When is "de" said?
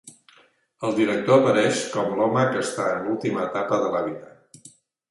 3.87-3.95